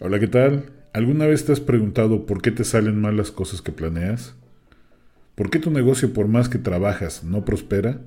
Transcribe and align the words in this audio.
Hola, 0.00 0.18
¿qué 0.18 0.26
tal? 0.26 0.72
¿Alguna 0.92 1.24
vez 1.26 1.44
te 1.44 1.52
has 1.52 1.60
preguntado 1.60 2.26
por 2.26 2.42
qué 2.42 2.50
te 2.50 2.64
salen 2.64 3.00
mal 3.00 3.16
las 3.16 3.30
cosas 3.30 3.62
que 3.62 3.70
planeas? 3.70 4.34
¿Por 5.36 5.50
qué 5.50 5.60
tu 5.60 5.70
negocio 5.70 6.12
por 6.12 6.26
más 6.26 6.48
que 6.48 6.58
trabajas 6.58 7.22
no 7.22 7.44
prospera? 7.44 8.00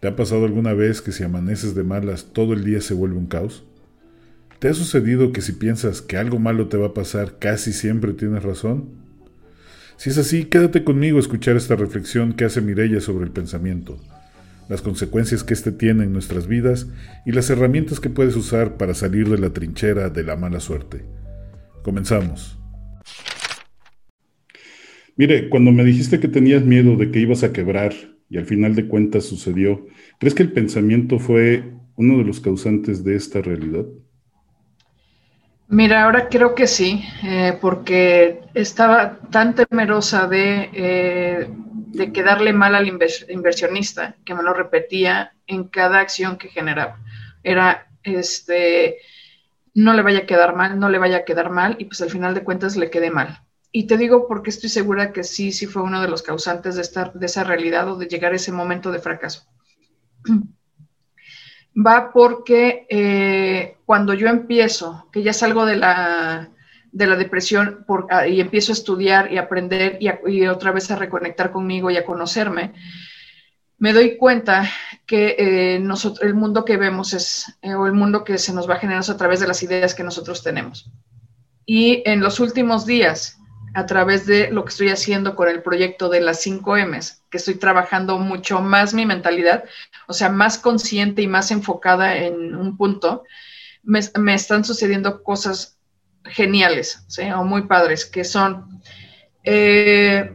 ¿Te 0.00 0.08
ha 0.08 0.16
pasado 0.16 0.44
alguna 0.44 0.74
vez 0.74 1.00
que 1.00 1.10
si 1.10 1.24
amaneces 1.24 1.74
de 1.74 1.82
malas 1.82 2.26
todo 2.34 2.52
el 2.52 2.62
día 2.62 2.82
se 2.82 2.92
vuelve 2.92 3.16
un 3.16 3.26
caos? 3.26 3.64
¿Te 4.58 4.68
ha 4.68 4.74
sucedido 4.74 5.32
que 5.32 5.40
si 5.40 5.52
piensas 5.52 6.02
que 6.02 6.18
algo 6.18 6.38
malo 6.38 6.68
te 6.68 6.76
va 6.76 6.88
a 6.88 6.94
pasar 6.94 7.38
casi 7.38 7.72
siempre 7.72 8.12
tienes 8.12 8.42
razón? 8.42 8.90
Si 9.96 10.10
es 10.10 10.18
así, 10.18 10.44
quédate 10.44 10.84
conmigo 10.84 11.16
a 11.16 11.20
escuchar 11.20 11.56
esta 11.56 11.74
reflexión 11.74 12.34
que 12.34 12.44
hace 12.44 12.60
Mirella 12.60 13.00
sobre 13.00 13.24
el 13.24 13.30
pensamiento 13.30 13.98
las 14.68 14.82
consecuencias 14.82 15.44
que 15.44 15.54
éste 15.54 15.72
tiene 15.72 16.04
en 16.04 16.12
nuestras 16.12 16.46
vidas 16.46 16.88
y 17.26 17.32
las 17.32 17.50
herramientas 17.50 18.00
que 18.00 18.10
puedes 18.10 18.36
usar 18.36 18.76
para 18.76 18.94
salir 18.94 19.28
de 19.28 19.38
la 19.38 19.52
trinchera 19.52 20.08
de 20.08 20.22
la 20.24 20.36
mala 20.36 20.60
suerte. 20.60 21.04
Comenzamos. 21.82 22.58
Mire, 25.16 25.48
cuando 25.50 25.72
me 25.72 25.84
dijiste 25.84 26.20
que 26.20 26.28
tenías 26.28 26.64
miedo 26.64 26.96
de 26.96 27.10
que 27.10 27.20
ibas 27.20 27.42
a 27.42 27.52
quebrar 27.52 27.92
y 28.30 28.38
al 28.38 28.46
final 28.46 28.74
de 28.74 28.88
cuentas 28.88 29.24
sucedió, 29.24 29.86
¿crees 30.18 30.34
que 30.34 30.42
el 30.42 30.52
pensamiento 30.52 31.18
fue 31.18 31.64
uno 31.96 32.18
de 32.18 32.24
los 32.24 32.40
causantes 32.40 33.04
de 33.04 33.16
esta 33.16 33.42
realidad? 33.42 33.84
Mira, 35.68 36.04
ahora 36.04 36.28
creo 36.28 36.54
que 36.54 36.66
sí, 36.66 37.02
eh, 37.24 37.56
porque 37.60 38.40
estaba 38.52 39.18
tan 39.30 39.54
temerosa 39.54 40.26
de 40.28 40.68
eh, 40.74 41.48
de 41.92 42.12
quedarle 42.12 42.52
mal 42.52 42.74
al 42.74 42.88
inversionista, 42.88 44.16
que 44.24 44.34
me 44.34 44.42
lo 44.42 44.54
repetía 44.54 45.34
en 45.46 45.64
cada 45.64 46.00
acción 46.00 46.38
que 46.38 46.48
generaba. 46.48 46.98
Era, 47.42 47.88
este, 48.02 48.98
no 49.74 49.92
le 49.92 50.02
vaya 50.02 50.20
a 50.20 50.26
quedar 50.26 50.56
mal, 50.56 50.78
no 50.78 50.88
le 50.88 50.98
vaya 50.98 51.18
a 51.18 51.24
quedar 51.24 51.50
mal, 51.50 51.76
y 51.78 51.84
pues 51.84 52.00
al 52.00 52.10
final 52.10 52.34
de 52.34 52.44
cuentas 52.44 52.76
le 52.76 52.90
quedé 52.90 53.10
mal. 53.10 53.42
Y 53.70 53.86
te 53.86 53.96
digo 53.96 54.26
porque 54.26 54.50
estoy 54.50 54.70
segura 54.70 55.12
que 55.12 55.22
sí, 55.22 55.52
sí 55.52 55.66
fue 55.66 55.82
uno 55.82 56.00
de 56.00 56.08
los 56.08 56.22
causantes 56.22 56.76
de, 56.76 56.82
estar, 56.82 57.12
de 57.12 57.26
esa 57.26 57.44
realidad 57.44 57.88
o 57.88 57.96
de 57.96 58.06
llegar 58.06 58.32
a 58.32 58.36
ese 58.36 58.52
momento 58.52 58.90
de 58.90 58.98
fracaso. 58.98 59.46
Va 61.74 62.12
porque 62.12 62.86
eh, 62.90 63.76
cuando 63.86 64.12
yo 64.14 64.28
empiezo, 64.28 65.08
que 65.10 65.22
ya 65.22 65.32
salgo 65.32 65.64
de 65.64 65.76
la, 65.76 66.50
de 66.92 67.06
la 67.06 67.16
depresión 67.16 67.84
ah, 68.10 68.28
y 68.28 68.40
empiezo 68.40 68.70
a 68.70 68.74
estudiar 68.74 69.32
y 69.32 69.38
aprender 69.38 69.98
y, 70.00 70.46
otra 70.46 70.72
vez 70.72 70.90
a 70.90 70.96
reconectar 70.96 71.50
conmigo 71.50 71.90
y 71.90 71.96
a 71.96 72.04
conocerme, 72.04 72.74
me 73.78 73.92
doy 73.92 74.16
cuenta 74.16 74.70
que 75.06 75.34
eh, 75.38 75.78
nosotros, 75.80 76.22
el 76.22 76.34
mundo 76.34 76.64
que 76.64 76.76
vemos 76.76 77.14
es, 77.14 77.58
eh, 77.62 77.74
o 77.74 77.86
el 77.86 77.94
mundo 77.94 78.22
que 78.22 78.38
se 78.38 78.52
nos 78.52 78.68
va 78.68 78.74
a 78.74 78.78
generar 78.78 79.02
a 79.08 79.16
través 79.16 79.40
de 79.40 79.48
las 79.48 79.62
ideas 79.62 79.94
que 79.94 80.04
nosotros 80.04 80.44
tenemos. 80.44 80.92
Y 81.64 82.02
en 82.04 82.20
los 82.20 82.38
últimos 82.38 82.86
días, 82.86 83.38
a 83.74 83.86
través 83.86 84.26
de 84.26 84.50
lo 84.50 84.64
que 84.64 84.70
estoy 84.70 84.90
haciendo 84.90 85.34
con 85.34 85.48
el 85.48 85.62
proyecto 85.62 86.10
de 86.10 86.20
las 86.20 86.42
5 86.42 86.76
M's, 86.76 87.22
que 87.30 87.38
estoy 87.38 87.54
trabajando 87.54 88.18
mucho 88.18 88.60
más 88.60 88.92
mi 88.92 89.06
mentalidad, 89.06 89.64
o 90.06 90.12
sea, 90.12 90.28
más 90.28 90.58
consciente 90.58 91.22
y 91.22 91.26
más 91.26 91.50
enfocada 91.50 92.16
en 92.16 92.54
un 92.54 92.76
punto, 92.76 93.24
me 93.82 94.34
están 94.34 94.64
sucediendo 94.64 95.22
cosas 95.24 95.78
geniales, 96.24 97.06
o 97.36 97.44
muy 97.44 97.62
padres, 97.62 98.06
que 98.06 98.24
son, 98.24 98.80
eh, 99.44 100.32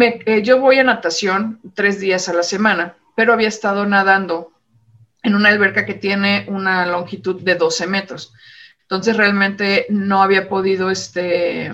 eh, 0.00 0.42
yo 0.42 0.60
voy 0.60 0.78
a 0.78 0.84
natación 0.84 1.60
tres 1.74 2.00
días 2.00 2.28
a 2.28 2.34
la 2.34 2.42
semana, 2.42 2.96
pero 3.14 3.32
había 3.32 3.48
estado 3.48 3.86
nadando 3.86 4.52
en 5.22 5.34
una 5.34 5.50
alberca 5.50 5.84
que 5.84 5.94
tiene 5.94 6.46
una 6.48 6.86
longitud 6.86 7.40
de 7.42 7.54
12 7.54 7.86
metros. 7.86 8.34
Entonces 8.82 9.16
realmente 9.16 9.86
no 9.88 10.22
había 10.22 10.48
podido 10.48 10.90
este, 10.90 11.70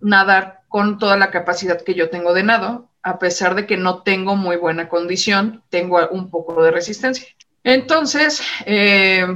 nadar 0.00 0.62
con 0.68 0.98
toda 0.98 1.16
la 1.16 1.30
capacidad 1.30 1.82
que 1.82 1.94
yo 1.94 2.10
tengo 2.10 2.34
de 2.34 2.42
nado, 2.42 2.90
a 3.02 3.18
pesar 3.18 3.54
de 3.54 3.66
que 3.66 3.76
no 3.76 4.02
tengo 4.02 4.36
muy 4.36 4.56
buena 4.56 4.88
condición, 4.88 5.62
tengo 5.70 5.98
un 6.10 6.30
poco 6.30 6.62
de 6.62 6.70
resistencia. 6.70 7.26
Entonces, 7.64 8.42
eh, 8.66 9.26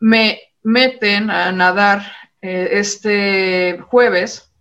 me 0.00 0.40
meten 0.62 1.30
a 1.30 1.52
nadar 1.52 2.12
eh, 2.46 2.78
este 2.78 3.80
jueves 3.88 4.52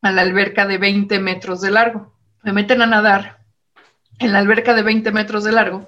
a 0.00 0.10
la 0.10 0.22
alberca 0.22 0.66
de 0.66 0.78
20 0.78 1.18
metros 1.18 1.60
de 1.60 1.70
largo. 1.70 2.14
Me 2.42 2.54
meten 2.54 2.80
a 2.80 2.86
nadar 2.86 3.40
en 4.18 4.32
la 4.32 4.38
alberca 4.38 4.72
de 4.72 4.82
20 4.82 5.12
metros 5.12 5.44
de 5.44 5.52
largo 5.52 5.86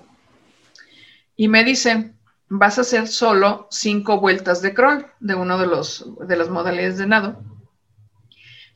y 1.35 1.49
me 1.49 1.65
dicen, 1.65 2.19
vas 2.51 2.77
a 2.77 2.83
hacer 2.83 3.09
solo 3.09 3.67
cinco 3.71 4.21
vueltas 4.21 4.61
de 4.61 4.75
crawl 4.75 5.07
de 5.19 5.35
uno 5.35 5.57
de, 5.57 5.67
los, 5.67 6.05
de 6.29 6.37
las 6.37 6.51
modalidades 6.51 6.99
de 6.99 7.07
nado. 7.07 7.43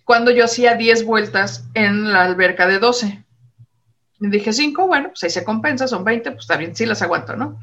Cuando 0.04 0.30
yo 0.30 0.46
hacía 0.46 0.76
10 0.76 1.04
vueltas 1.04 1.68
en 1.74 2.10
la 2.10 2.22
alberca 2.22 2.66
de 2.66 2.78
12. 2.78 3.22
Y 4.18 4.28
dije, 4.28 4.54
cinco, 4.54 4.86
bueno, 4.86 5.10
pues 5.10 5.30
se 5.30 5.44
compensa, 5.44 5.86
son 5.86 6.04
20, 6.04 6.30
pues 6.30 6.44
está 6.44 6.56
bien, 6.56 6.74
sí 6.74 6.86
las 6.86 7.02
aguanto, 7.02 7.36
¿no? 7.36 7.60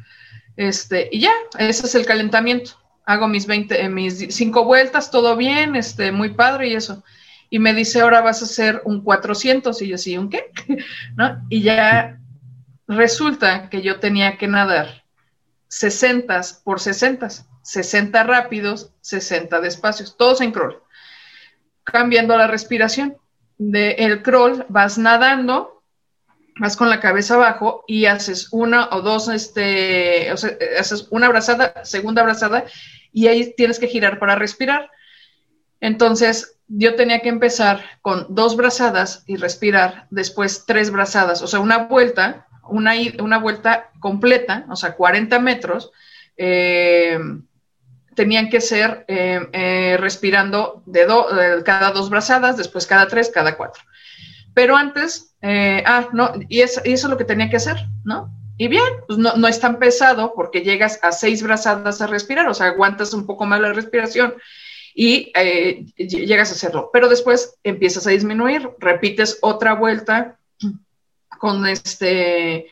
Este, 0.55 1.09
y 1.11 1.21
ya, 1.21 1.31
ese 1.57 1.87
es 1.87 1.95
el 1.95 2.05
calentamiento 2.05 2.73
hago 3.07 3.29
mis 3.29 3.47
20, 3.47 3.81
eh, 3.81 3.89
mis 3.89 4.35
cinco 4.35 4.65
vueltas, 4.65 5.09
todo 5.09 5.37
bien, 5.37 5.77
este, 5.77 6.11
muy 6.11 6.33
padre 6.33 6.67
y 6.67 6.75
eso. 6.75 7.03
Y 7.49 7.57
me 7.57 7.73
dice, 7.73 8.01
ahora 8.01 8.19
vas 8.19 8.41
a 8.41 8.45
hacer 8.45 8.81
un 8.83 9.01
400. 9.01 9.81
Y 9.81 9.87
yo, 9.87 9.97
sí, 9.97 10.17
¿un 10.17 10.29
qué? 10.29 10.51
¿No? 11.15 11.41
Y 11.49 11.61
ya 11.61 12.19
resulta 12.85 13.69
que 13.69 13.81
yo 13.81 14.01
tenía 14.01 14.37
que 14.37 14.49
nadar 14.49 15.05
60 15.69 16.41
por 16.65 16.81
60, 16.81 17.29
60 17.61 18.23
rápidos, 18.23 18.91
60 18.99 19.61
despacios, 19.61 20.17
todos 20.17 20.41
en 20.41 20.51
crawl. 20.51 20.83
Cambiando 21.85 22.37
la 22.37 22.47
respiración. 22.47 23.17
De 23.57 23.91
el 23.91 24.21
crawl 24.21 24.65
vas 24.67 24.97
nadando, 24.97 25.81
vas 26.59 26.75
con 26.75 26.89
la 26.89 26.99
cabeza 26.99 27.35
abajo 27.35 27.85
y 27.87 28.05
haces 28.05 28.49
una 28.51 28.89
o 28.89 29.01
dos, 29.01 29.29
este, 29.29 30.35
sea, 30.35 30.51
haces 30.77 31.07
una 31.09 31.27
abrazada, 31.27 31.85
segunda 31.85 32.21
abrazada 32.21 32.65
y 33.11 33.27
ahí 33.27 33.53
tienes 33.55 33.79
que 33.79 33.87
girar 33.87 34.19
para 34.19 34.35
respirar. 34.35 34.89
Entonces, 35.79 36.57
yo 36.67 36.95
tenía 36.95 37.21
que 37.21 37.29
empezar 37.29 37.83
con 38.01 38.27
dos 38.29 38.55
brazadas 38.55 39.23
y 39.27 39.37
respirar, 39.37 40.07
después 40.09 40.65
tres 40.65 40.91
brazadas, 40.91 41.41
o 41.41 41.47
sea, 41.47 41.59
una 41.59 41.87
vuelta, 41.87 42.47
una, 42.69 42.93
una 43.19 43.37
vuelta 43.37 43.91
completa, 43.99 44.65
o 44.69 44.75
sea, 44.75 44.95
40 44.95 45.39
metros, 45.39 45.91
eh, 46.35 47.19
tenían 48.15 48.49
que 48.49 48.61
ser 48.61 49.05
eh, 49.07 49.47
eh, 49.53 49.97
respirando 49.99 50.83
de 50.85 51.05
cada 51.63 51.91
dos 51.91 52.09
brazadas, 52.09 52.57
después 52.57 52.85
cada 52.85 53.07
tres, 53.07 53.29
cada 53.29 53.55
cuatro. 53.55 53.83
Pero 54.53 54.75
antes, 54.75 55.35
ah, 55.41 56.09
no, 56.13 56.33
y, 56.49 56.57
y 56.57 56.61
eso 56.61 56.81
es 56.83 57.03
lo 57.03 57.17
que 57.17 57.25
tenía 57.25 57.49
que 57.49 57.57
hacer, 57.57 57.77
¿no? 58.03 58.36
Y 58.57 58.67
bien, 58.67 58.83
pues 59.05 59.19
no, 59.19 59.35
no, 59.35 59.47
es 59.47 59.59
tan 59.59 59.77
pesado 59.77 60.33
porque 60.35 60.61
llegas 60.61 60.99
a 61.03 61.11
seis 61.11 61.43
brazadas 61.43 62.01
a 62.01 62.07
respirar, 62.07 62.47
o 62.47 62.53
sea, 62.53 62.67
aguantas 62.67 63.13
un 63.13 63.25
poco 63.25 63.45
más 63.45 63.61
la 63.61 63.71
respiración 63.71 64.33
y 64.95 65.31
eh, 65.35 65.85
llegas 65.95 66.49
a 66.49 66.53
hacerlo. 66.53 66.89
Pero 66.91 67.07
después 67.07 67.55
empiezas 67.63 68.07
a 68.07 68.11
disminuir, 68.11 68.67
repites 68.79 69.37
otra 69.41 69.75
vuelta 69.75 70.39
con 71.37 71.67
este 71.67 72.71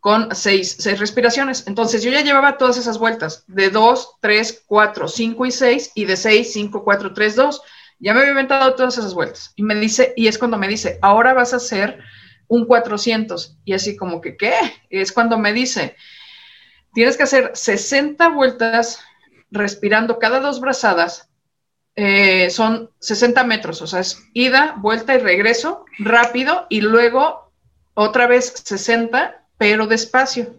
con 0.00 0.34
seis, 0.34 0.76
seis 0.80 0.98
respiraciones. 0.98 1.64
Entonces 1.66 2.02
yo 2.02 2.10
ya 2.10 2.22
llevaba 2.22 2.58
todas 2.58 2.76
esas 2.76 2.98
vueltas 2.98 3.44
de 3.46 3.70
dos, 3.70 4.16
tres, 4.20 4.62
cuatro, 4.66 5.06
cinco 5.06 5.46
y 5.46 5.52
seis, 5.52 5.92
y 5.94 6.04
de 6.04 6.16
seis, 6.16 6.52
cinco, 6.52 6.82
cuatro, 6.84 7.14
tres, 7.14 7.36
dos. 7.36 7.62
Ya 8.00 8.12
me 8.12 8.20
había 8.20 8.32
inventado 8.32 8.74
todas 8.74 8.98
esas 8.98 9.14
vueltas. 9.14 9.52
Y 9.54 9.62
me 9.62 9.76
dice, 9.76 10.12
y 10.16 10.26
es 10.26 10.38
cuando 10.38 10.58
me 10.58 10.66
dice, 10.66 10.98
ahora 11.02 11.34
vas 11.34 11.54
a 11.54 11.58
hacer 11.58 12.00
un 12.48 12.66
400. 12.66 13.58
Y 13.64 13.72
así 13.72 13.96
como 13.96 14.20
que, 14.20 14.36
¿qué? 14.36 14.52
Es 14.90 15.12
cuando 15.12 15.38
me 15.38 15.52
dice, 15.52 15.96
tienes 16.94 17.16
que 17.16 17.22
hacer 17.24 17.52
60 17.54 18.28
vueltas 18.28 19.00
respirando 19.50 20.18
cada 20.18 20.40
dos 20.40 20.60
brazadas. 20.60 21.28
Eh, 21.94 22.48
son 22.50 22.90
60 23.00 23.44
metros, 23.44 23.82
o 23.82 23.86
sea, 23.86 24.00
es 24.00 24.18
ida, 24.32 24.76
vuelta 24.78 25.14
y 25.14 25.18
regreso 25.18 25.84
rápido 25.98 26.66
y 26.70 26.80
luego 26.80 27.52
otra 27.92 28.26
vez 28.26 28.54
60, 28.64 29.44
pero 29.58 29.86
despacio. 29.86 30.56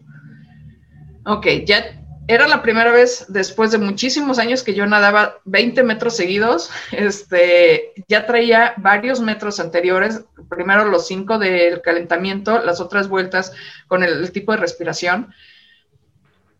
Ok, 1.25 1.47
ya 1.65 2.02
era 2.27 2.47
la 2.47 2.61
primera 2.61 2.91
vez 2.91 3.25
después 3.27 3.71
de 3.71 3.77
muchísimos 3.77 4.39
años 4.39 4.63
que 4.63 4.73
yo 4.73 4.85
nadaba 4.85 5.35
20 5.45 5.83
metros 5.83 6.15
seguidos. 6.15 6.69
Este, 6.91 7.93
ya 8.07 8.25
traía 8.25 8.73
varios 8.77 9.19
metros 9.19 9.59
anteriores, 9.59 10.23
primero 10.49 10.85
los 10.85 11.07
cinco 11.07 11.37
del 11.37 11.81
calentamiento, 11.81 12.63
las 12.63 12.79
otras 12.79 13.09
vueltas 13.09 13.53
con 13.87 14.03
el, 14.03 14.31
tipo 14.31 14.51
de 14.51 14.59
respiración. 14.59 15.33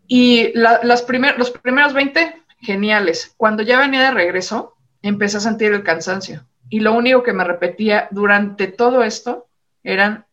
Y 0.06 0.52
las 0.58 0.84
los 0.84 1.02
primeros 1.02 1.94
20, 1.94 2.42
geniales. 2.60 3.34
Cuando 3.36 3.62
ya 3.62 3.78
venía 3.78 4.02
de 4.02 4.10
regreso, 4.10 4.74
empecé 5.02 5.38
a 5.38 5.40
sentir 5.40 5.72
el 5.72 5.82
cansancio. 5.82 6.46
Y 6.68 6.80
lo 6.80 6.92
único 6.92 7.22
que 7.22 7.32
me 7.32 7.44
repetía 7.44 8.08
durante 8.10 8.66
todo 8.66 9.02
esto 9.02 9.46
eran, 9.82 10.26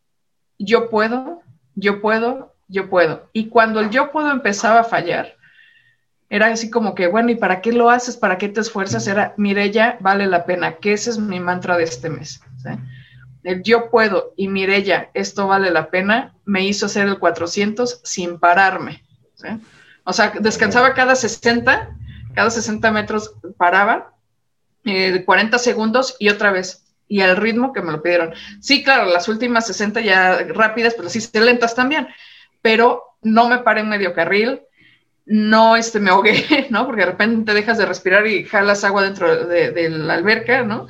yo 0.57 0.89
puedo, 0.89 1.41
yo 1.75 2.01
puedo, 2.01 2.50
yo 2.71 2.89
puedo. 2.89 3.29
Y 3.33 3.49
cuando 3.49 3.79
el 3.79 3.89
yo 3.89 4.11
puedo 4.11 4.31
empezaba 4.31 4.79
a 4.79 4.83
fallar, 4.85 5.35
era 6.29 6.47
así 6.47 6.69
como 6.69 6.95
que, 6.95 7.07
bueno, 7.07 7.29
¿y 7.29 7.35
para 7.35 7.61
qué 7.61 7.73
lo 7.73 7.89
haces? 7.89 8.15
¿Para 8.15 8.37
qué 8.37 8.47
te 8.47 8.61
esfuerzas? 8.61 9.05
Era, 9.07 9.33
Mirella, 9.37 9.97
vale 9.99 10.27
la 10.27 10.45
pena, 10.45 10.77
que 10.77 10.93
ese 10.93 11.09
es 11.09 11.17
mi 11.19 11.39
mantra 11.39 11.77
de 11.77 11.83
este 11.83 12.09
mes. 12.09 12.41
El 13.43 13.61
yo 13.63 13.89
puedo 13.89 14.33
y 14.37 14.47
Mirella, 14.47 15.09
esto 15.13 15.47
vale 15.47 15.71
la 15.71 15.89
pena, 15.89 16.33
me 16.45 16.65
hizo 16.65 16.85
hacer 16.85 17.07
el 17.07 17.19
400 17.19 18.01
sin 18.03 18.39
pararme. 18.39 19.03
O 20.05 20.13
sea, 20.13 20.31
descansaba 20.39 20.93
cada 20.93 21.15
60, 21.15 21.95
cada 22.33 22.49
60 22.49 22.91
metros 22.91 23.35
paraba, 23.57 24.13
eh, 24.85 25.23
40 25.25 25.57
segundos 25.59 26.15
y 26.17 26.29
otra 26.29 26.51
vez 26.51 26.85
y 27.09 27.19
al 27.19 27.35
ritmo 27.35 27.73
que 27.73 27.81
me 27.81 27.91
lo 27.91 28.01
pidieron. 28.01 28.33
Sí, 28.61 28.85
claro, 28.85 29.05
las 29.05 29.27
últimas 29.27 29.67
60 29.67 29.99
ya 29.99 30.45
rápidas, 30.47 30.93
pero 30.95 31.09
sí 31.09 31.19
lentas 31.33 31.75
también, 31.75 32.07
pero 32.61 33.03
no 33.21 33.47
me 33.49 33.59
paré 33.59 33.81
en 33.81 33.89
medio 33.89 34.13
carril, 34.13 34.61
no 35.25 35.75
este, 35.75 35.99
me 35.99 36.09
ahogué, 36.09 36.67
¿no? 36.69 36.85
Porque 36.85 37.01
de 37.01 37.11
repente 37.11 37.51
te 37.51 37.55
dejas 37.55 37.77
de 37.77 37.85
respirar 37.85 38.27
y 38.27 38.43
jalas 38.43 38.83
agua 38.83 39.03
dentro 39.03 39.45
de, 39.45 39.89
la 39.89 40.15
alberca, 40.15 40.63
¿no? 40.63 40.87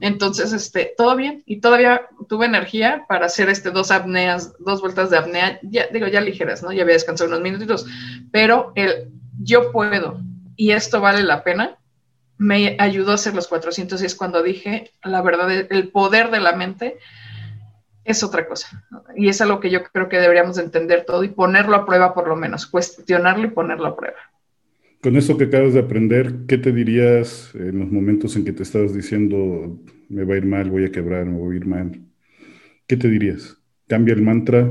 Entonces, 0.00 0.52
este, 0.52 0.92
todo 0.96 1.16
bien 1.16 1.42
y 1.46 1.60
todavía 1.60 2.02
tuve 2.28 2.46
energía 2.46 3.04
para 3.08 3.26
hacer 3.26 3.48
este 3.48 3.70
dos 3.70 3.90
apneas, 3.90 4.52
dos 4.58 4.80
vueltas 4.80 5.10
de 5.10 5.18
apnea, 5.18 5.60
ya 5.62 5.86
digo, 5.92 6.08
ya 6.08 6.20
ligeras, 6.20 6.62
¿no? 6.62 6.72
Ya 6.72 6.82
había 6.82 6.94
descansado 6.94 7.28
unos 7.28 7.42
minutitos, 7.42 7.86
pero 8.30 8.72
el 8.74 9.12
yo 9.42 9.72
puedo 9.72 10.20
y 10.56 10.72
esto 10.72 11.00
vale 11.00 11.22
la 11.22 11.42
pena, 11.42 11.76
me 12.36 12.76
ayudó 12.78 13.12
a 13.12 13.14
hacer 13.14 13.34
los 13.34 13.48
400 13.48 14.02
y 14.02 14.06
es 14.06 14.14
cuando 14.14 14.42
dije, 14.42 14.92
la 15.02 15.22
verdad, 15.22 15.50
el 15.50 15.88
poder 15.88 16.30
de 16.30 16.40
la 16.40 16.52
mente 16.52 16.98
es 18.04 18.22
otra 18.22 18.46
cosa. 18.46 18.84
Y 19.16 19.28
es 19.28 19.40
algo 19.40 19.60
que 19.60 19.70
yo 19.70 19.82
creo 19.84 20.08
que 20.08 20.18
deberíamos 20.18 20.58
entender 20.58 21.04
todo 21.06 21.24
y 21.24 21.28
ponerlo 21.28 21.76
a 21.76 21.86
prueba 21.86 22.14
por 22.14 22.28
lo 22.28 22.36
menos, 22.36 22.66
cuestionarlo 22.66 23.46
y 23.46 23.50
ponerlo 23.50 23.86
a 23.86 23.96
prueba. 23.96 24.16
Con 25.00 25.16
eso 25.16 25.36
que 25.36 25.44
acabas 25.44 25.74
de 25.74 25.80
aprender, 25.80 26.46
¿qué 26.48 26.56
te 26.56 26.72
dirías 26.72 27.50
en 27.54 27.78
los 27.78 27.90
momentos 27.90 28.36
en 28.36 28.44
que 28.44 28.52
te 28.52 28.62
estabas 28.62 28.94
diciendo, 28.94 29.78
me 30.08 30.24
va 30.24 30.34
a 30.34 30.38
ir 30.38 30.46
mal, 30.46 30.70
voy 30.70 30.86
a 30.86 30.92
quebrar, 30.92 31.26
me 31.26 31.38
voy 31.38 31.54
a 31.54 31.58
ir 31.58 31.66
mal? 31.66 32.00
¿Qué 32.86 32.96
te 32.96 33.08
dirías? 33.08 33.58
¿Cambia 33.86 34.14
el 34.14 34.22
mantra? 34.22 34.66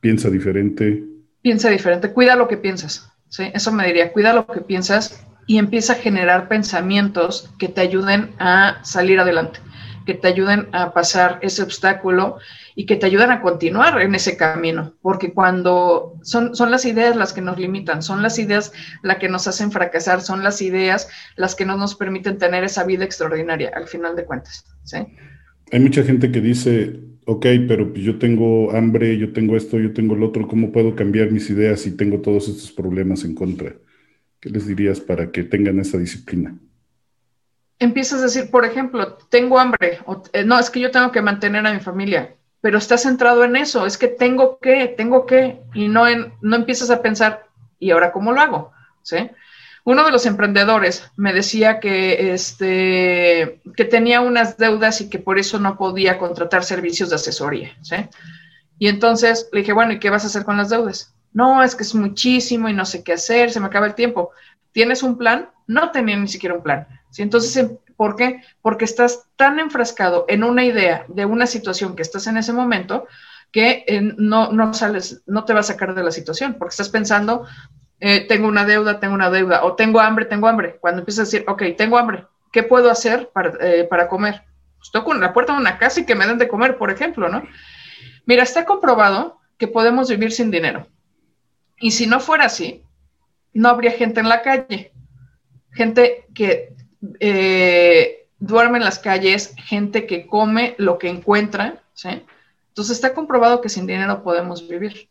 ¿Piensa 0.00 0.28
diferente? 0.30 1.04
Piensa 1.40 1.70
diferente, 1.70 2.12
cuida 2.12 2.36
lo 2.36 2.48
que 2.48 2.56
piensas. 2.56 3.10
¿sí? 3.28 3.44
Eso 3.54 3.72
me 3.72 3.86
diría, 3.86 4.12
cuida 4.12 4.34
lo 4.34 4.46
que 4.46 4.60
piensas 4.60 5.26
y 5.46 5.58
empieza 5.58 5.94
a 5.94 5.96
generar 5.96 6.48
pensamientos 6.48 7.50
que 7.58 7.68
te 7.68 7.80
ayuden 7.80 8.30
a 8.38 8.80
salir 8.82 9.20
adelante, 9.20 9.60
que 10.06 10.14
te 10.14 10.28
ayuden 10.28 10.68
a 10.72 10.94
pasar 10.94 11.38
ese 11.42 11.62
obstáculo 11.62 12.38
y 12.74 12.86
que 12.86 12.96
te 12.96 13.06
ayuden 13.06 13.30
a 13.30 13.42
continuar 13.42 14.00
en 14.00 14.14
ese 14.14 14.36
camino, 14.36 14.94
porque 15.02 15.32
cuando 15.34 16.18
son, 16.22 16.54
son 16.54 16.70
las 16.70 16.86
ideas 16.86 17.16
las 17.16 17.32
que 17.32 17.42
nos 17.42 17.58
limitan, 17.58 18.02
son 18.02 18.22
las 18.22 18.38
ideas 18.38 18.72
las 19.02 19.18
que 19.18 19.28
nos 19.28 19.46
hacen 19.48 19.72
fracasar, 19.72 20.22
son 20.22 20.42
las 20.42 20.62
ideas 20.62 21.08
las 21.36 21.54
que 21.54 21.66
no 21.66 21.76
nos 21.76 21.94
permiten 21.96 22.38
tener 22.38 22.64
esa 22.64 22.84
vida 22.84 23.04
extraordinaria, 23.04 23.70
al 23.74 23.88
final 23.88 24.16
de 24.16 24.24
cuentas. 24.24 24.64
Hay 25.72 25.80
mucha 25.80 26.04
gente 26.04 26.30
que 26.30 26.40
dice, 26.40 27.00
ok, 27.26 27.46
pero 27.66 27.92
yo 27.94 28.18
tengo 28.18 28.70
hambre, 28.72 29.18
yo 29.18 29.32
tengo 29.32 29.56
esto, 29.56 29.78
yo 29.78 29.92
tengo 29.92 30.14
lo 30.14 30.28
otro, 30.28 30.46
¿cómo 30.46 30.70
puedo 30.70 30.94
cambiar 30.94 31.32
mis 31.32 31.50
ideas 31.50 31.80
si 31.80 31.96
tengo 31.96 32.20
todos 32.20 32.48
estos 32.48 32.70
problemas 32.72 33.24
en 33.24 33.34
contra? 33.34 33.74
¿Qué 34.40 34.50
les 34.50 34.66
dirías 34.66 35.00
para 35.00 35.32
que 35.32 35.42
tengan 35.42 35.80
esa 35.80 35.98
disciplina? 35.98 36.56
Empiezas 37.78 38.20
a 38.20 38.24
decir, 38.24 38.50
por 38.50 38.64
ejemplo, 38.64 39.18
tengo 39.28 39.58
hambre, 39.58 40.00
o, 40.06 40.22
eh, 40.32 40.44
no, 40.44 40.58
es 40.58 40.70
que 40.70 40.80
yo 40.80 40.90
tengo 40.90 41.12
que 41.12 41.20
mantener 41.22 41.66
a 41.66 41.72
mi 41.72 41.80
familia, 41.80 42.34
pero 42.60 42.78
estás 42.78 43.02
centrado 43.02 43.44
en 43.44 43.56
eso, 43.56 43.86
es 43.86 43.98
que 43.98 44.08
tengo 44.08 44.58
que, 44.58 44.88
tengo 44.88 45.26
que, 45.26 45.60
y 45.74 45.88
no, 45.88 46.08
en, 46.08 46.32
no 46.40 46.56
empiezas 46.56 46.90
a 46.90 47.02
pensar, 47.02 47.46
¿y 47.78 47.90
ahora 47.90 48.12
cómo 48.12 48.32
lo 48.32 48.40
hago? 48.40 48.72
¿Sí? 49.02 49.30
Uno 49.84 50.04
de 50.04 50.10
los 50.10 50.26
emprendedores 50.26 51.10
me 51.16 51.32
decía 51.32 51.78
que, 51.78 52.32
este, 52.32 53.60
que 53.76 53.84
tenía 53.84 54.20
unas 54.20 54.56
deudas 54.56 55.00
y 55.00 55.10
que 55.10 55.18
por 55.18 55.38
eso 55.38 55.60
no 55.60 55.76
podía 55.76 56.18
contratar 56.18 56.64
servicios 56.64 57.10
de 57.10 57.16
asesoría. 57.16 57.76
¿sí? 57.82 57.96
Y 58.78 58.88
entonces 58.88 59.48
le 59.52 59.60
dije, 59.60 59.72
bueno, 59.72 59.92
¿y 59.92 60.00
qué 60.00 60.10
vas 60.10 60.24
a 60.24 60.26
hacer 60.26 60.44
con 60.44 60.56
las 60.56 60.70
deudas? 60.70 61.14
no, 61.36 61.62
es 61.62 61.76
que 61.76 61.82
es 61.82 61.94
muchísimo 61.94 62.66
y 62.66 62.72
no 62.72 62.86
sé 62.86 63.04
qué 63.04 63.12
hacer, 63.12 63.50
se 63.50 63.60
me 63.60 63.66
acaba 63.66 63.84
el 63.84 63.94
tiempo. 63.94 64.30
¿Tienes 64.72 65.02
un 65.02 65.18
plan? 65.18 65.50
No 65.66 65.90
tenía 65.90 66.16
ni 66.16 66.28
siquiera 66.28 66.54
un 66.54 66.62
plan. 66.62 66.86
¿Sí? 67.16 67.22
Entonces, 67.22 67.56
em, 67.56 67.78
¿por 67.96 68.14
qué? 68.14 68.42
Porque 68.60 68.84
estás 68.84 69.24
tan 69.36 69.58
enfrascado 69.58 70.26
en 70.28 70.44
una 70.44 70.64
idea 70.64 71.06
de 71.08 71.24
una 71.24 71.46
situación 71.46 71.96
que 71.96 72.02
estás 72.02 72.26
en 72.26 72.36
ese 72.36 72.52
momento 72.52 73.06
que 73.50 73.84
eh, 73.86 74.02
no, 74.02 74.52
no 74.52 74.74
sales, 74.74 75.22
no 75.24 75.46
te 75.46 75.54
va 75.54 75.60
a 75.60 75.62
sacar 75.62 75.94
de 75.94 76.02
la 76.02 76.10
situación, 76.10 76.56
porque 76.58 76.74
estás 76.74 76.90
pensando, 76.90 77.46
eh, 78.00 78.26
tengo 78.28 78.48
una 78.48 78.66
deuda, 78.66 79.00
tengo 79.00 79.14
una 79.14 79.30
deuda, 79.30 79.64
o 79.64 79.74
tengo 79.76 79.98
hambre, 80.00 80.26
tengo 80.26 80.46
hambre. 80.46 80.76
Cuando 80.78 81.00
empiezas 81.00 81.20
a 81.20 81.24
decir, 81.24 81.44
ok, 81.48 81.62
tengo 81.74 81.96
hambre, 81.96 82.26
¿qué 82.52 82.62
puedo 82.62 82.90
hacer 82.90 83.30
para, 83.32 83.54
eh, 83.60 83.84
para 83.84 84.08
comer? 84.08 84.42
Pues 84.76 84.90
toco 84.90 85.14
la 85.14 85.32
puerta 85.32 85.54
de 85.54 85.60
una 85.60 85.78
casa 85.78 86.00
y 86.00 86.04
que 86.04 86.14
me 86.14 86.26
den 86.26 86.36
de 86.36 86.48
comer, 86.48 86.76
por 86.76 86.90
ejemplo, 86.90 87.30
¿no? 87.30 87.44
Mira, 88.26 88.42
está 88.42 88.66
comprobado 88.66 89.40
que 89.56 89.68
podemos 89.68 90.10
vivir 90.10 90.32
sin 90.32 90.50
dinero. 90.50 90.86
Y 91.78 91.92
si 91.92 92.06
no 92.06 92.20
fuera 92.20 92.44
así, 92.44 92.82
no 93.54 93.70
habría 93.70 93.92
gente 93.92 94.20
en 94.20 94.28
la 94.28 94.42
calle. 94.42 94.92
Gente 95.72 96.26
que 96.34 96.76
eh, 97.20 98.28
duerme 98.38 98.78
en 98.78 98.84
las 98.84 98.98
calles, 98.98 99.54
gente 99.56 100.06
que 100.06 100.26
come 100.26 100.74
lo 100.78 100.98
que 100.98 101.08
encuentra, 101.08 101.82
¿sí? 101.94 102.22
Entonces 102.68 102.96
está 102.96 103.14
comprobado 103.14 103.60
que 103.60 103.68
sin 103.68 103.86
dinero 103.86 104.22
podemos 104.22 104.68
vivir. 104.68 105.08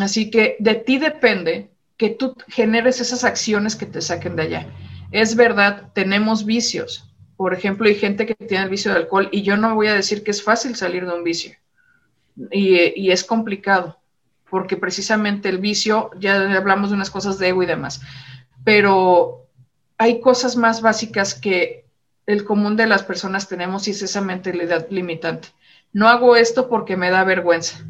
Así 0.00 0.30
que 0.30 0.56
de 0.60 0.74
ti 0.74 0.98
depende 0.98 1.70
que 1.96 2.10
tú 2.10 2.36
generes 2.48 3.00
esas 3.00 3.24
acciones 3.24 3.74
que 3.74 3.86
te 3.86 4.02
saquen 4.02 4.36
de 4.36 4.42
allá. 4.42 4.66
Es 5.10 5.34
verdad, 5.34 5.90
tenemos 5.94 6.44
vicios. 6.44 7.10
Por 7.36 7.54
ejemplo, 7.54 7.88
hay 7.88 7.94
gente 7.94 8.26
que 8.26 8.34
tiene 8.34 8.64
el 8.64 8.70
vicio 8.70 8.92
de 8.92 8.98
alcohol 8.98 9.28
y 9.32 9.42
yo 9.42 9.56
no 9.56 9.74
voy 9.74 9.88
a 9.88 9.94
decir 9.94 10.22
que 10.22 10.30
es 10.30 10.42
fácil 10.42 10.76
salir 10.76 11.06
de 11.06 11.14
un 11.14 11.24
vicio. 11.24 11.56
y 12.50 13.10
es 13.10 13.24
complicado 13.24 13.98
porque 14.50 14.76
precisamente 14.76 15.48
el 15.48 15.58
vicio, 15.58 16.10
ya 16.18 16.56
hablamos 16.56 16.90
de 16.90 16.96
unas 16.96 17.10
cosas 17.10 17.38
de 17.38 17.48
ego 17.48 17.62
y 17.62 17.66
demás, 17.66 18.00
pero 18.64 19.45
hay 19.98 20.20
cosas 20.20 20.56
más 20.56 20.82
básicas 20.82 21.34
que 21.34 21.84
el 22.26 22.44
común 22.44 22.76
de 22.76 22.86
las 22.86 23.02
personas 23.02 23.48
tenemos 23.48 23.86
y 23.86 23.92
es 23.92 24.02
esa 24.02 24.20
mentalidad 24.20 24.88
limitante. 24.90 25.48
No 25.92 26.08
hago 26.08 26.36
esto 26.36 26.68
porque 26.68 26.96
me 26.96 27.10
da 27.10 27.24
vergüenza, 27.24 27.84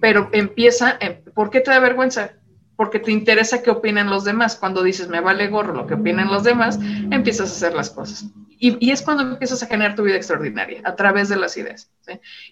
pero 0.00 0.28
empieza, 0.32 0.98
¿por 1.34 1.50
qué 1.50 1.60
te 1.60 1.70
da 1.70 1.80
vergüenza? 1.80 2.32
Porque 2.76 2.98
te 2.98 3.12
interesa 3.12 3.62
qué 3.62 3.70
opinan 3.70 4.08
los 4.08 4.24
demás. 4.24 4.56
Cuando 4.56 4.82
dices, 4.82 5.08
me 5.08 5.20
vale 5.20 5.48
gorro 5.48 5.74
lo 5.74 5.86
que 5.86 5.94
opinan 5.94 6.28
los 6.28 6.44
demás, 6.44 6.78
empiezas 7.10 7.50
a 7.50 7.52
hacer 7.52 7.74
las 7.74 7.90
cosas. 7.90 8.24
Y, 8.58 8.90
es 8.90 9.02
cuando 9.02 9.22
empiezas 9.22 9.62
a 9.62 9.66
generar 9.66 9.94
tu 9.94 10.02
vida 10.02 10.16
extraordinaria, 10.16 10.80
a 10.84 10.94
través 10.94 11.28
de 11.28 11.36
las 11.36 11.56
ideas. 11.56 11.90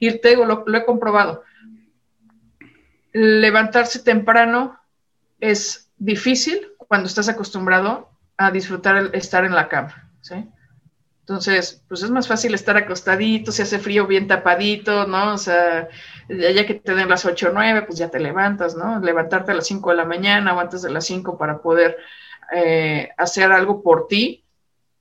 Y 0.00 0.10
te 0.18 0.30
digo, 0.30 0.44
lo 0.44 0.76
he 0.76 0.84
comprobado 0.84 1.44
levantarse 3.12 4.00
temprano 4.00 4.78
es 5.40 5.90
difícil 5.98 6.68
cuando 6.76 7.08
estás 7.08 7.28
acostumbrado 7.28 8.10
a 8.38 8.50
disfrutar 8.50 8.96
el 8.96 9.14
estar 9.14 9.44
en 9.44 9.54
la 9.54 9.68
cama, 9.68 10.10
¿sí? 10.20 10.48
Entonces, 11.20 11.82
pues 11.88 12.02
es 12.02 12.10
más 12.10 12.26
fácil 12.26 12.54
estar 12.54 12.78
acostadito, 12.78 13.52
si 13.52 13.60
hace 13.60 13.78
frío 13.78 14.06
bien 14.06 14.26
tapadito, 14.26 15.06
¿no? 15.06 15.34
O 15.34 15.38
sea, 15.38 15.88
ya 16.30 16.64
que 16.64 16.74
te 16.74 16.94
den 16.94 17.10
las 17.10 17.26
8 17.26 17.50
o 17.50 17.52
9, 17.52 17.82
pues 17.82 17.98
ya 17.98 18.08
te 18.08 18.18
levantas, 18.18 18.74
¿no? 18.74 18.98
Levantarte 19.00 19.52
a 19.52 19.54
las 19.54 19.66
5 19.66 19.90
de 19.90 19.96
la 19.96 20.06
mañana 20.06 20.54
o 20.54 20.60
antes 20.60 20.80
de 20.80 20.90
las 20.90 21.04
5 21.04 21.36
para 21.36 21.58
poder 21.58 21.98
eh, 22.54 23.10
hacer 23.18 23.52
algo 23.52 23.82
por 23.82 24.06
ti, 24.06 24.42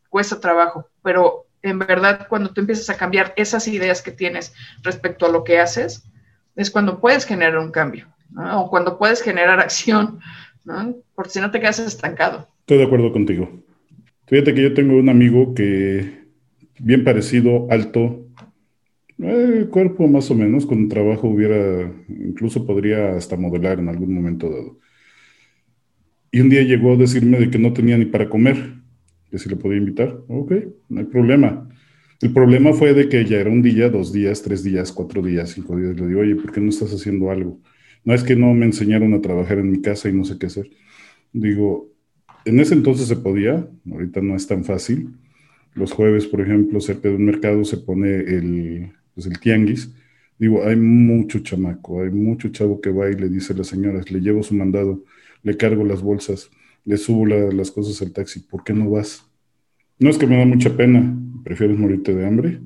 cuesta 0.09 0.41
trabajo, 0.41 0.89
pero 1.01 1.45
en 1.61 1.79
verdad 1.79 2.27
cuando 2.27 2.51
tú 2.51 2.59
empiezas 2.59 2.89
a 2.89 2.97
cambiar 2.97 3.33
esas 3.37 3.67
ideas 3.69 4.01
que 4.01 4.11
tienes 4.11 4.53
respecto 4.81 5.27
a 5.27 5.29
lo 5.29 5.45
que 5.45 5.59
haces, 5.61 6.03
es 6.57 6.71
cuando 6.71 6.99
puedes 6.99 7.25
generar 7.25 7.57
un 7.57 7.71
cambio, 7.71 8.07
o 8.35 8.69
cuando 8.69 8.97
puedes 8.97 9.21
generar 9.21 9.59
acción, 9.61 10.19
¿no? 10.65 10.93
porque 11.15 11.31
si 11.31 11.39
no 11.39 11.51
te 11.51 11.61
quedas 11.61 11.79
estancado. 11.79 12.49
Estoy 12.67 12.79
de 12.79 12.83
acuerdo 12.83 13.13
contigo. 13.13 13.63
Fíjate 14.27 14.53
que 14.53 14.61
yo 14.61 14.73
tengo 14.73 14.97
un 14.97 15.07
amigo 15.07 15.53
que, 15.53 16.25
bien 16.79 17.05
parecido, 17.05 17.65
alto, 17.71 18.27
eh, 19.19 19.67
cuerpo 19.71 20.07
más 20.07 20.29
o 20.31 20.35
menos, 20.35 20.65
con 20.65 20.89
trabajo 20.89 21.29
hubiera, 21.29 21.89
incluso 22.09 22.65
podría 22.67 23.15
hasta 23.15 23.37
modelar 23.37 23.79
en 23.79 23.89
algún 23.89 24.13
momento 24.13 24.49
dado. 24.49 24.79
Y 26.31 26.41
un 26.41 26.49
día 26.49 26.61
llegó 26.63 26.93
a 26.93 26.97
decirme 26.97 27.39
de 27.39 27.49
que 27.49 27.57
no 27.57 27.73
tenía 27.73 27.97
ni 27.97 28.05
para 28.05 28.29
comer, 28.29 28.57
que 29.31 29.39
si 29.39 29.49
le 29.49 29.55
podía 29.55 29.77
invitar. 29.77 30.19
Ok, 30.27 30.53
no 30.89 30.99
hay 30.99 31.05
problema. 31.05 31.69
El 32.21 32.33
problema 32.33 32.73
fue 32.73 32.93
de 32.93 33.09
que 33.09 33.23
ya 33.25 33.37
era 33.37 33.49
un 33.49 33.61
día, 33.61 33.89
dos 33.89 34.11
días, 34.11 34.41
tres 34.41 34.63
días, 34.63 34.91
cuatro 34.91 35.21
días, 35.21 35.51
cinco 35.51 35.77
días. 35.77 35.99
Le 35.99 36.07
digo, 36.07 36.21
oye, 36.21 36.35
¿por 36.35 36.51
qué 36.51 36.59
no 36.59 36.69
estás 36.69 36.93
haciendo 36.93 37.31
algo? 37.31 37.61
No 38.03 38.13
es 38.13 38.23
que 38.23 38.35
no 38.35 38.53
me 38.53 38.65
enseñaron 38.65 39.13
a 39.13 39.21
trabajar 39.21 39.59
en 39.59 39.71
mi 39.71 39.81
casa 39.81 40.09
y 40.09 40.13
no 40.13 40.25
sé 40.25 40.37
qué 40.37 40.47
hacer. 40.47 40.69
Digo, 41.33 41.91
en 42.47 42.59
ese 42.59 42.73
entonces 42.73 43.07
se 43.07 43.15
podía, 43.17 43.67
ahorita 43.91 44.21
no 44.21 44.35
es 44.35 44.47
tan 44.47 44.63
fácil. 44.63 45.15
Los 45.73 45.91
jueves, 45.91 46.25
por 46.25 46.41
ejemplo, 46.41 46.79
cerca 46.81 47.09
de 47.09 47.15
un 47.15 47.25
mercado 47.25 47.63
se 47.63 47.77
pone 47.77 48.15
el, 48.15 48.91
pues 49.13 49.27
el 49.27 49.39
tianguis. 49.39 49.93
Digo, 50.39 50.65
hay 50.65 50.75
mucho 50.75 51.39
chamaco, 51.39 52.01
hay 52.01 52.11
mucho 52.11 52.49
chavo 52.49 52.79
que 52.79 52.91
va 52.91 53.09
y 53.09 53.15
le 53.15 53.29
dice 53.29 53.53
a 53.53 53.57
las 53.57 53.67
señoras, 53.67 54.11
le 54.11 54.21
llevo 54.21 54.43
su 54.43 54.55
mandado, 54.55 55.03
le 55.43 55.57
cargo 55.57 55.83
las 55.83 56.01
bolsas, 56.01 56.49
le 56.85 56.97
subo 56.97 57.25
las 57.25 57.71
cosas 57.71 58.01
al 58.01 58.13
taxi, 58.13 58.41
¿por 58.41 58.63
qué 58.63 58.73
no 58.73 58.89
vas? 58.89 59.25
No 59.99 60.09
es 60.09 60.17
que 60.17 60.27
me 60.27 60.37
da 60.37 60.45
mucha 60.45 60.75
pena, 60.77 61.17
prefieres 61.43 61.77
morirte 61.77 62.13
de 62.13 62.25
hambre. 62.25 62.61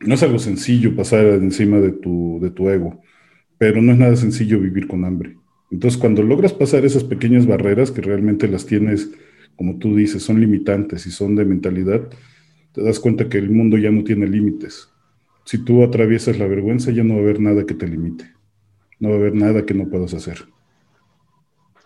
No 0.00 0.14
es 0.14 0.22
algo 0.22 0.38
sencillo 0.38 0.96
pasar 0.96 1.26
encima 1.26 1.78
de 1.78 1.92
tu, 1.92 2.38
de 2.40 2.50
tu 2.50 2.68
ego, 2.70 3.02
pero 3.58 3.82
no 3.82 3.92
es 3.92 3.98
nada 3.98 4.16
sencillo 4.16 4.58
vivir 4.58 4.86
con 4.86 5.04
hambre. 5.04 5.36
Entonces, 5.70 5.98
cuando 5.98 6.22
logras 6.22 6.52
pasar 6.52 6.84
esas 6.84 7.04
pequeñas 7.04 7.46
barreras 7.46 7.90
que 7.90 8.00
realmente 8.00 8.48
las 8.48 8.66
tienes, 8.66 9.10
como 9.56 9.78
tú 9.78 9.96
dices, 9.96 10.22
son 10.22 10.40
limitantes 10.40 11.06
y 11.06 11.10
son 11.10 11.34
de 11.34 11.44
mentalidad, 11.44 12.02
te 12.72 12.82
das 12.82 13.00
cuenta 13.00 13.28
que 13.28 13.38
el 13.38 13.50
mundo 13.50 13.76
ya 13.76 13.90
no 13.90 14.04
tiene 14.04 14.26
límites. 14.26 14.88
Si 15.44 15.58
tú 15.58 15.82
atraviesas 15.82 16.38
la 16.38 16.46
vergüenza, 16.46 16.90
ya 16.90 17.02
no 17.02 17.14
va 17.14 17.20
a 17.20 17.22
haber 17.22 17.40
nada 17.40 17.64
que 17.64 17.74
te 17.74 17.86
limite. 17.88 18.32
No 19.00 19.08
va 19.08 19.14
a 19.16 19.18
haber 19.18 19.34
nada 19.34 19.64
que 19.64 19.74
no 19.74 19.88
puedas 19.88 20.14
hacer. 20.14 20.46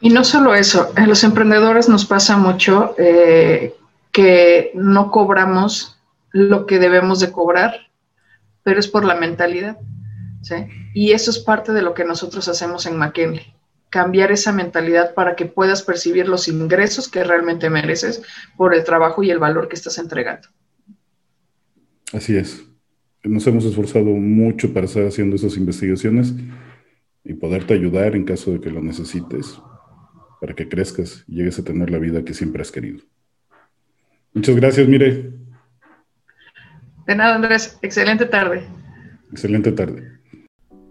Y 0.01 0.11
no 0.11 0.25
solo 0.25 0.55
eso, 0.55 0.93
a 0.97 1.07
los 1.07 1.25
emprendedores 1.25 1.89
nos 1.89 2.07
pasa 2.07 2.37
mucho 2.37 2.95
eh, 2.99 3.75
que 4.13 4.73
no 4.75 5.11
cobramos 5.11 5.99
lo 6.33 6.67
que 6.67 6.79
debemos 6.79 7.21
de 7.21 7.33
cobrar, 7.33 7.75
pero 8.63 8.81
es 8.81 8.89
por 8.89 9.05
la 9.05 9.15
mentalidad. 9.15 9.79
Y 10.95 11.13
eso 11.13 11.31
es 11.31 11.39
parte 11.39 11.73
de 11.73 11.83
lo 11.83 11.93
que 11.93 12.05
nosotros 12.05 12.49
hacemos 12.49 12.87
en 12.87 12.97
McKinley 12.97 13.55
cambiar 13.91 14.31
esa 14.31 14.53
mentalidad 14.53 15.15
para 15.15 15.35
que 15.35 15.47
puedas 15.47 15.83
percibir 15.83 16.29
los 16.29 16.49
ingresos 16.49 17.09
que 17.09 17.25
realmente 17.25 17.69
mereces 17.69 18.23
por 18.57 18.75
el 18.75 18.85
trabajo 18.85 19.23
y 19.23 19.31
el 19.31 19.39
valor 19.39 19.69
que 19.69 19.75
estás 19.75 19.99
entregando. 19.99 20.49
Así 22.13 22.37
es. 22.37 22.65
Nos 23.23 23.47
hemos 23.47 23.65
esforzado 23.65 24.07
mucho 24.07 24.73
para 24.73 24.87
estar 24.87 25.05
haciendo 25.05 25.37
esas 25.37 25.57
investigaciones 25.57 26.33
y 27.25 27.35
poderte 27.35 27.75
ayudar 27.75 28.17
en 28.17 28.25
caso 28.25 28.53
de 28.53 28.61
que 28.61 28.71
lo 28.71 28.81
necesites, 28.81 29.61
para 30.41 30.55
que 30.55 30.69
crezcas 30.69 31.25
y 31.29 31.37
llegues 31.37 31.59
a 31.59 31.65
tener 31.65 31.91
la 31.91 31.99
vida 31.99 32.25
que 32.25 32.33
siempre 32.33 32.63
has 32.63 32.73
querido. 32.73 33.01
Muchas 34.33 34.57
gracias, 34.57 34.89
Mire. 34.89 35.33
De 37.07 37.15
nada, 37.15 37.35
Andrés. 37.35 37.79
Excelente 37.83 38.25
tarde. 38.25 38.63
Excelente 39.33 39.73
tarde. 39.73 40.21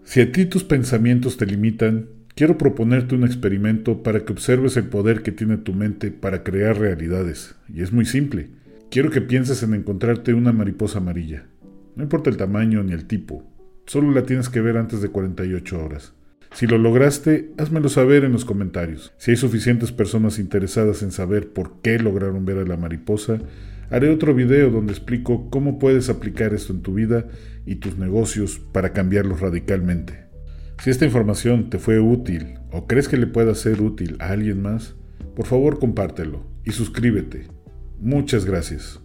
Si 0.04 0.20
a 0.20 0.30
ti 0.30 0.46
tus 0.46 0.64
pensamientos 0.64 1.36
te 1.36 1.46
limitan, 1.46 2.19
quiero 2.34 2.58
proponerte 2.58 3.14
un 3.14 3.24
experimento 3.24 4.02
para 4.02 4.24
que 4.24 4.32
observes 4.32 4.76
el 4.76 4.84
poder 4.84 5.22
que 5.22 5.32
tiene 5.32 5.56
tu 5.56 5.72
mente 5.72 6.10
para 6.10 6.42
crear 6.42 6.78
realidades. 6.78 7.54
Y 7.68 7.82
es 7.82 7.92
muy 7.92 8.04
simple. 8.04 8.48
Quiero 8.90 9.10
que 9.10 9.20
pienses 9.20 9.62
en 9.62 9.74
encontrarte 9.74 10.34
una 10.34 10.52
mariposa 10.52 10.98
amarilla. 10.98 11.46
No 11.96 12.02
importa 12.02 12.30
el 12.30 12.36
tamaño 12.36 12.82
ni 12.82 12.92
el 12.92 13.06
tipo, 13.06 13.44
solo 13.86 14.10
la 14.10 14.24
tienes 14.24 14.48
que 14.48 14.60
ver 14.60 14.76
antes 14.76 15.02
de 15.02 15.08
48 15.08 15.84
horas. 15.84 16.14
Si 16.52 16.66
lo 16.66 16.78
lograste, 16.78 17.52
házmelo 17.58 17.88
saber 17.88 18.24
en 18.24 18.32
los 18.32 18.44
comentarios. 18.44 19.12
Si 19.18 19.30
hay 19.30 19.36
suficientes 19.36 19.92
personas 19.92 20.38
interesadas 20.38 21.02
en 21.02 21.12
saber 21.12 21.52
por 21.52 21.80
qué 21.80 21.98
lograron 21.98 22.44
ver 22.44 22.58
a 22.58 22.64
la 22.64 22.76
mariposa, 22.76 23.38
haré 23.90 24.10
otro 24.10 24.34
video 24.34 24.70
donde 24.70 24.92
explico 24.92 25.48
cómo 25.50 25.78
puedes 25.78 26.08
aplicar 26.08 26.52
esto 26.52 26.72
en 26.72 26.82
tu 26.82 26.94
vida 26.94 27.28
y 27.66 27.76
tus 27.76 27.98
negocios 27.98 28.60
para 28.72 28.92
cambiarlos 28.92 29.40
radicalmente. 29.40 30.29
Si 30.80 30.88
esta 30.88 31.04
información 31.04 31.68
te 31.68 31.78
fue 31.78 32.00
útil 32.00 32.58
o 32.72 32.86
crees 32.86 33.06
que 33.06 33.18
le 33.18 33.26
pueda 33.26 33.54
ser 33.54 33.82
útil 33.82 34.16
a 34.18 34.30
alguien 34.30 34.62
más, 34.62 34.94
por 35.36 35.44
favor 35.44 35.78
compártelo 35.78 36.46
y 36.64 36.70
suscríbete. 36.72 37.48
Muchas 37.98 38.46
gracias. 38.46 38.98